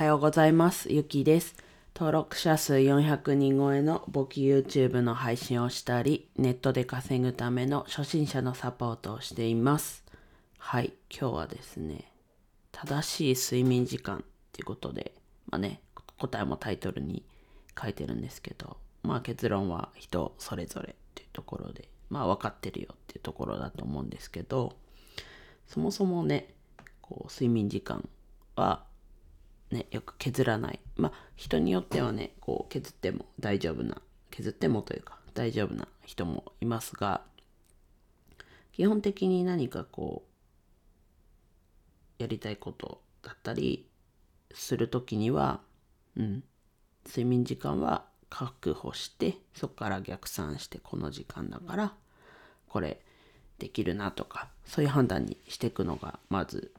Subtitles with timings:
[0.00, 0.90] はようございます。
[0.90, 1.54] ゆきです。
[1.94, 10.02] 登録者数400人超えの簿記 YouTube の配信をしたり、ネットで稼ぐための初心者のサポートをしています。
[10.56, 12.14] はい、今日はですね、
[12.72, 14.22] 正しい睡眠時間っ
[14.52, 15.12] ていうことで、
[15.50, 15.82] まあね、
[16.16, 17.22] 答えもタイトルに
[17.78, 24.72] 書いてるんですけど、まあ結論は人それぞれっていうところで、まあ分かってるよっていうところだと思うんですけど、
[25.66, 26.54] そもそもね、
[27.02, 28.08] こう睡眠時間
[28.56, 28.88] は
[29.70, 30.80] ね、よく削らない。
[30.96, 37.22] まあ、人によってはね、こう削っても大丈夫な、削ってもというか大丈夫な人もいますが、
[38.72, 43.86] 基本的に何かこう、やりたいことだったり
[44.52, 45.60] するときには、
[46.16, 46.44] うん、
[47.06, 51.94] 睡眠時間は確保して、そこから逆算してこの時間だから、
[52.68, 53.00] これ
[53.58, 56.72] できるなとか、そういう判断にしていくのが、まず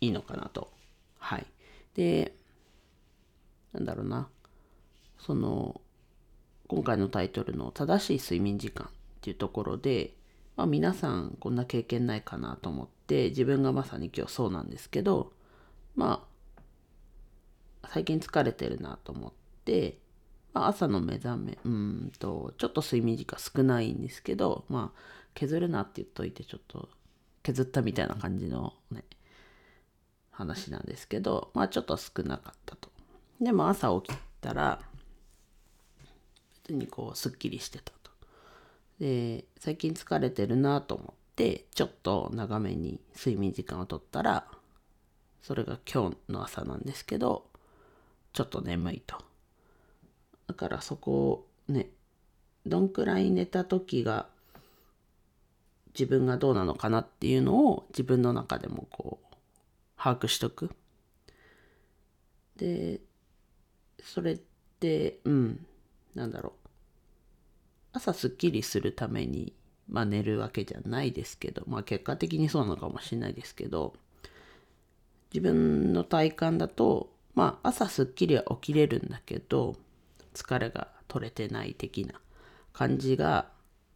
[0.00, 0.70] いいのかなと。
[1.18, 1.46] はい。
[1.94, 2.34] で、
[3.72, 4.28] なんだろうな。
[5.18, 5.80] その、
[6.68, 8.90] 今回のタイトルの正しい睡眠時間っ
[9.20, 10.14] ていうところで、
[10.56, 15.32] まあ皆さんこんな経験ないかなと思って、自分がまさに今日そうなんですけど、
[15.96, 16.28] まあ、
[17.88, 19.32] 最近疲れてるなと思っ
[19.64, 19.98] て、
[20.52, 25.00] まあ、朝の目覚め、うんと、ちょっと睡眠時間少ないんですけど、まあ、
[25.34, 26.88] 削るなって言っといて、ちょっと
[27.42, 29.04] 削ったみたいな感じのね、
[30.38, 32.90] 話なんですけど、まあちょっと少なかったと。
[33.40, 34.80] でも朝起きたら、
[36.62, 38.12] 別にこう、すっきりしてたと。
[39.00, 44.46] で、最近疲れてるなと思って、ちょっと長めに睡眠時間をとったら、
[45.42, 47.44] それが今日の朝なんですけど、
[48.32, 49.16] ちょっと眠いと。
[50.46, 51.90] だからそこをね、
[52.64, 54.28] どんくらい寝た時が
[55.94, 59.27] 自分がどうなのかなっていうのを自分の中でもこう
[59.98, 60.70] 把握しとく。
[62.56, 63.00] で、
[64.02, 64.40] それっ
[64.80, 65.66] て、うん、
[66.14, 66.68] なんだろう。
[67.92, 69.52] 朝すっきりするために、
[69.88, 73.94] まあ寝るわけじゃないですけど、まあ結果的にそうなのかもしれないですけど、
[75.32, 79.76] 自分の体感だと、まあ朝すっきりは起きれるんだけど、
[80.34, 82.20] 疲れが取れてない的な
[82.72, 83.50] 感じが、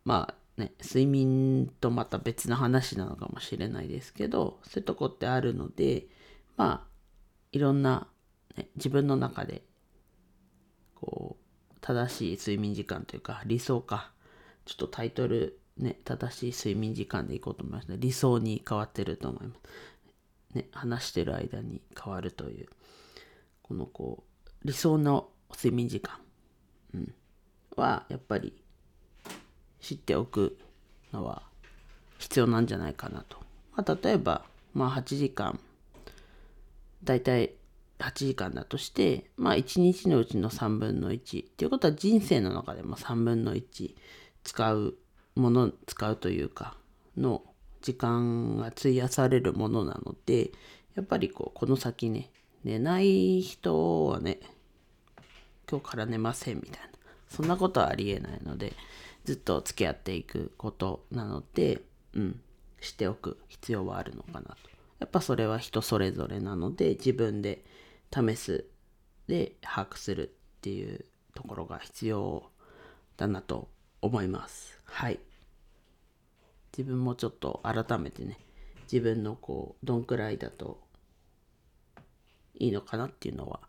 [0.05, 6.07] まあね、睡眠とまた別の話なのかもしれないですけど、そういうとこってあるので、
[6.57, 6.89] まあ、
[7.53, 8.09] いろんな、
[8.57, 9.65] ね、自分の中で、
[10.95, 14.13] こう、正しい睡眠時間というか、理想か。
[14.65, 17.97] ちょっとタイトル、ね、正しい睡眠時間でいこうと思いますね。
[17.99, 19.61] 理想に変わってると思います。
[20.55, 22.69] ね、話してる間に変わるという、
[23.63, 26.21] このこう、理想の睡眠時間、
[26.95, 27.15] うん、
[27.77, 28.62] は、やっぱり、
[29.83, 30.57] 知っておく
[31.13, 31.43] のは
[32.19, 33.37] 必要なんじゃないかなと。
[33.77, 35.59] まあ、例えば、まあ、8時間、
[37.05, 37.53] だいたい
[37.99, 41.45] 8時間だとして、まあ、1日のうちの3分の1。
[41.45, 43.95] っていうことは人生の中でも3分の1
[44.45, 44.95] 使う
[45.35, 46.77] もの、使うというか、
[47.17, 47.43] の
[47.81, 50.53] 時間が費やされるものなので、
[50.95, 52.31] やっぱりこう、この先ね、
[52.65, 54.39] 寝ない人はね、
[55.69, 56.92] 今日から寝ませんみたいな。
[57.33, 58.75] そんなことはありえないので、
[59.25, 61.81] ずっと付き合っていくことなので、
[62.13, 62.41] うん、
[62.81, 64.57] しておく必要はあるのかなと。
[64.99, 67.65] やっぱそれは人それぞれなので、自分で
[68.15, 68.67] 試す、
[69.27, 71.05] で把握するっていう
[71.35, 72.51] ところが必要
[73.17, 73.69] だなと
[74.01, 74.79] 思います。
[74.85, 75.19] はい。
[76.77, 78.39] 自分もちょっと改めてね、
[78.93, 80.81] 自分のこう、どんくらいだと
[82.55, 83.61] いいのかなっていうのは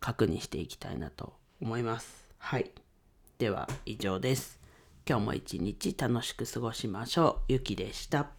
[0.00, 2.28] 確認していきたいなと思います。
[2.38, 2.70] はい。
[3.38, 4.58] では以上です。
[5.08, 7.52] 今日も一日楽しく過ごしましょう。
[7.52, 8.37] ゆきでした。